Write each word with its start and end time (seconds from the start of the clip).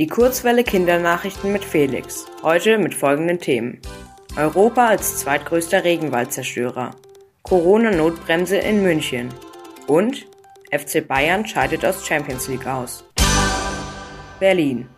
Die 0.00 0.06
Kurzwelle 0.06 0.64
Kindernachrichten 0.64 1.52
mit 1.52 1.62
Felix. 1.62 2.24
Heute 2.42 2.78
mit 2.78 2.94
folgenden 2.94 3.38
Themen. 3.38 3.82
Europa 4.34 4.86
als 4.86 5.18
zweitgrößter 5.18 5.84
Regenwaldzerstörer. 5.84 6.92
Corona-Notbremse 7.42 8.56
in 8.56 8.82
München. 8.82 9.28
Und 9.86 10.26
FC 10.70 11.06
Bayern 11.06 11.44
scheidet 11.46 11.84
aus 11.84 12.06
Champions 12.06 12.48
League 12.48 12.66
aus. 12.66 13.04
Berlin. 14.38 14.88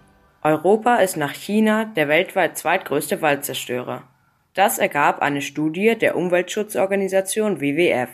Europa 0.40 0.98
ist 0.98 1.16
nach 1.16 1.34
China 1.34 1.86
der 1.96 2.06
weltweit 2.06 2.56
zweitgrößte 2.56 3.20
Waldzerstörer. 3.20 4.04
Das 4.54 4.78
ergab 4.78 5.20
eine 5.20 5.42
Studie 5.42 5.98
der 5.98 6.14
Umweltschutzorganisation 6.14 7.60
WWF. 7.60 8.10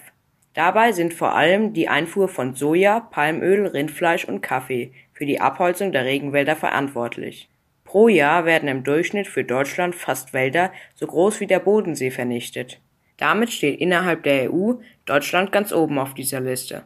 Dabei 0.55 0.93
sind 0.93 1.13
vor 1.13 1.35
allem 1.35 1.75
die 1.75 1.89
Einfuhr 1.89 2.29
von 2.29 2.55
Soja, 2.55 3.01
Palmöl, 3.01 3.67
Rindfleisch 3.67 4.25
und 4.25 4.41
Kaffee 4.41 4.95
für 5.19 5.27
die 5.27 5.41
Abholzung 5.41 5.91
der 5.91 6.05
Regenwälder 6.05 6.55
verantwortlich. 6.55 7.49
Pro 7.83 8.07
Jahr 8.07 8.45
werden 8.45 8.69
im 8.69 8.85
Durchschnitt 8.85 9.27
für 9.27 9.43
Deutschland 9.43 9.97
fast 9.97 10.33
Wälder 10.33 10.71
so 10.95 11.09
groß 11.09 11.41
wie 11.41 11.49
der 11.49 11.59
Bodensee 11.59 12.13
vernichtet. 12.13 12.81
Damit 13.17 13.51
steht 13.51 13.81
innerhalb 13.81 14.23
der 14.23 14.53
EU 14.53 14.75
Deutschland 15.07 15.51
ganz 15.51 15.73
oben 15.73 15.99
auf 15.99 16.15
dieser 16.15 16.41
Liste. 16.41 16.85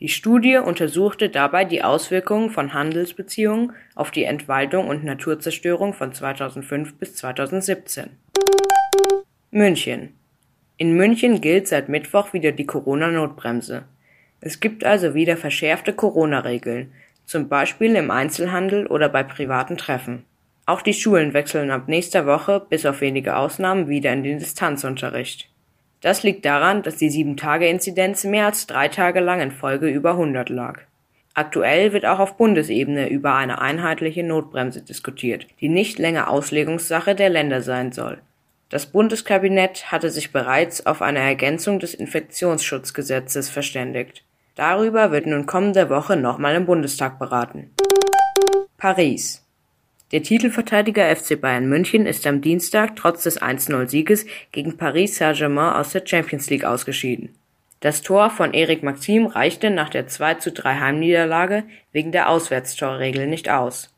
Die 0.00 0.08
Studie 0.08 0.56
untersuchte 0.56 1.28
dabei 1.28 1.66
die 1.66 1.84
Auswirkungen 1.84 2.48
von 2.48 2.72
Handelsbeziehungen 2.72 3.72
auf 3.94 4.10
die 4.10 4.24
Entwaldung 4.24 4.88
und 4.88 5.04
Naturzerstörung 5.04 5.92
von 5.92 6.14
2005 6.14 6.94
bis 6.94 7.16
2017. 7.16 8.08
München 9.50 10.14
in 10.78 10.94
München 10.94 11.40
gilt 11.40 11.68
seit 11.68 11.88
Mittwoch 11.88 12.32
wieder 12.32 12.52
die 12.52 12.66
Corona-Notbremse. 12.66 13.84
Es 14.40 14.60
gibt 14.60 14.84
also 14.84 15.14
wieder 15.14 15.36
verschärfte 15.36 15.94
Corona-Regeln, 15.94 16.92
zum 17.26 17.48
Beispiel 17.48 17.94
im 17.96 18.10
Einzelhandel 18.10 18.86
oder 18.86 19.08
bei 19.08 19.22
privaten 19.22 19.76
Treffen. 19.76 20.24
Auch 20.64 20.82
die 20.82 20.94
Schulen 20.94 21.34
wechseln 21.34 21.70
ab 21.70 21.88
nächster 21.88 22.26
Woche 22.26 22.64
bis 22.68 22.86
auf 22.86 23.00
wenige 23.00 23.36
Ausnahmen 23.36 23.88
wieder 23.88 24.12
in 24.12 24.24
den 24.24 24.38
Distanzunterricht. 24.38 25.48
Das 26.00 26.22
liegt 26.22 26.44
daran, 26.44 26.82
dass 26.82 26.96
die 26.96 27.10
7-Tage-Inzidenz 27.10 28.24
mehr 28.24 28.46
als 28.46 28.66
drei 28.66 28.88
Tage 28.88 29.20
lang 29.20 29.40
in 29.40 29.50
Folge 29.50 29.88
über 29.88 30.12
100 30.12 30.48
lag. 30.48 30.80
Aktuell 31.34 31.92
wird 31.92 32.06
auch 32.06 32.18
auf 32.18 32.36
Bundesebene 32.36 33.08
über 33.08 33.34
eine 33.34 33.60
einheitliche 33.60 34.22
Notbremse 34.22 34.82
diskutiert, 34.82 35.46
die 35.60 35.68
nicht 35.68 35.98
länger 35.98 36.30
Auslegungssache 36.30 37.14
der 37.14 37.28
Länder 37.28 37.60
sein 37.60 37.92
soll. 37.92 38.18
Das 38.68 38.86
Bundeskabinett 38.86 39.92
hatte 39.92 40.10
sich 40.10 40.32
bereits 40.32 40.86
auf 40.86 41.02
eine 41.02 41.20
Ergänzung 41.20 41.78
des 41.78 41.94
Infektionsschutzgesetzes 41.94 43.50
verständigt. 43.50 44.24
Darüber 44.56 45.12
wird 45.12 45.26
nun 45.26 45.44
kommende 45.44 45.90
Woche 45.90 46.16
nochmal 46.16 46.54
im 46.56 46.64
Bundestag 46.64 47.18
beraten. 47.18 47.70
Paris. 48.78 49.46
Der 50.12 50.22
Titelverteidiger 50.22 51.14
FC 51.14 51.38
Bayern 51.38 51.68
München 51.68 52.06
ist 52.06 52.26
am 52.26 52.40
Dienstag 52.40 52.96
trotz 52.96 53.24
des 53.24 53.40
1-0-Sieges 53.40 54.24
gegen 54.52 54.78
Paris 54.78 55.16
Saint-Germain 55.16 55.74
aus 55.74 55.90
der 55.90 56.06
Champions 56.06 56.48
League 56.48 56.64
ausgeschieden. 56.64 57.34
Das 57.80 58.00
Tor 58.00 58.30
von 58.30 58.54
Erik 58.54 58.82
Maxim 58.82 59.26
reichte 59.26 59.68
nach 59.68 59.90
der 59.90 60.08
2-3 60.08 60.80
Heimniederlage 60.80 61.64
wegen 61.92 62.10
der 62.10 62.30
Auswärtstorregel 62.30 63.26
nicht 63.26 63.50
aus. 63.50 63.94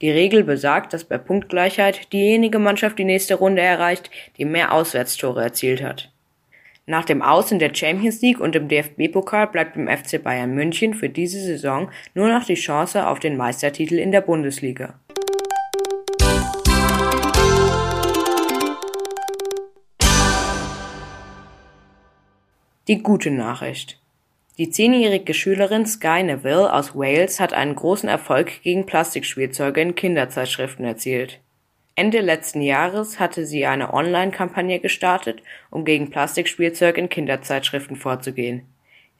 Die 0.00 0.10
Regel 0.10 0.42
besagt, 0.42 0.94
dass 0.94 1.04
bei 1.04 1.18
Punktgleichheit 1.18 2.12
diejenige 2.14 2.58
Mannschaft 2.58 2.98
die 2.98 3.04
nächste 3.04 3.34
Runde 3.34 3.60
erreicht, 3.60 4.10
die 4.38 4.46
mehr 4.46 4.72
Auswärtstore 4.72 5.42
erzielt 5.42 5.82
hat. 5.82 6.10
Nach 6.88 7.04
dem 7.04 7.20
Aus 7.20 7.52
in 7.52 7.58
der 7.58 7.74
Champions 7.74 8.22
League 8.22 8.40
und 8.40 8.56
im 8.56 8.66
DFB-Pokal 8.66 9.48
bleibt 9.48 9.76
dem 9.76 9.88
FC 9.88 10.22
Bayern 10.22 10.54
München 10.54 10.94
für 10.94 11.10
diese 11.10 11.38
Saison 11.38 11.90
nur 12.14 12.28
noch 12.28 12.44
die 12.44 12.54
Chance 12.54 13.06
auf 13.06 13.20
den 13.20 13.36
Meistertitel 13.36 13.98
in 13.98 14.10
der 14.10 14.22
Bundesliga. 14.22 14.98
Die 22.88 23.02
gute 23.02 23.32
Nachricht. 23.32 24.00
Die 24.56 24.70
zehnjährige 24.70 25.34
Schülerin 25.34 25.84
Sky 25.84 26.22
Neville 26.22 26.72
aus 26.72 26.96
Wales 26.96 27.38
hat 27.38 27.52
einen 27.52 27.74
großen 27.74 28.08
Erfolg 28.08 28.62
gegen 28.62 28.86
Plastikspielzeuge 28.86 29.82
in 29.82 29.94
Kinderzeitschriften 29.94 30.86
erzielt. 30.86 31.38
Ende 31.98 32.20
letzten 32.20 32.62
Jahres 32.62 33.18
hatte 33.18 33.44
sie 33.44 33.66
eine 33.66 33.92
Online-Kampagne 33.92 34.78
gestartet, 34.78 35.42
um 35.68 35.84
gegen 35.84 36.10
Plastikspielzeug 36.10 36.96
in 36.96 37.08
Kinderzeitschriften 37.08 37.96
vorzugehen. 37.96 38.62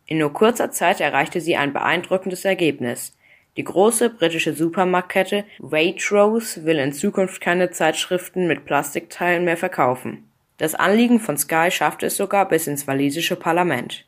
In 0.07 0.19
nur 0.19 0.33
kurzer 0.33 0.71
Zeit 0.71 1.01
erreichte 1.01 1.41
sie 1.41 1.57
ein 1.57 1.73
beeindruckendes 1.73 2.45
Ergebnis. 2.45 3.17
Die 3.57 3.65
große 3.65 4.11
britische 4.11 4.55
Supermarktkette 4.55 5.45
Waitrose 5.59 6.67
will 6.67 6.79
in 6.79 6.93
Zukunft 6.93 7.41
keine 7.41 7.73
Zeitschriften 7.73 8.47
mit 8.47 8.65
Plastikteilen 8.65 9.45
mehr 9.45 9.57
verkaufen. 9.57 10.31
Das 10.59 10.77
Anliegen 10.77 11.19
von 11.19 11.37
Sky 11.37 11.73
schaffte 11.73 12.07
es 12.07 12.17
sogar 12.17 12.49
bis 12.49 12.69
ins 12.69 12.87
walisische 12.87 13.35
Parlament. 13.35 14.07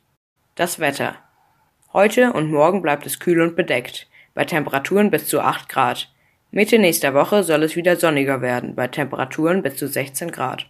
Das 0.55 0.79
Wetter. 0.79 1.17
Heute 1.93 2.33
und 2.35 2.53
morgen 2.53 2.83
bleibt 2.83 3.05
es 3.05 3.19
kühl 3.19 3.41
und 3.41 3.57
bedeckt, 3.57 4.07
bei 4.33 4.45
Temperaturen 4.45 5.11
bis 5.11 5.27
zu 5.27 5.41
8 5.41 5.69
Grad. 5.69 6.13
Mitte 6.53 6.79
nächster 6.79 7.15
Woche 7.15 7.45
soll 7.45 7.63
es 7.63 7.77
wieder 7.77 7.97
sonniger 7.97 8.41
werden, 8.43 8.75
bei 8.75 8.89
Temperaturen 8.89 9.63
bis 9.63 9.77
zu 9.77 9.87
16 9.87 10.33
Grad 10.33 10.67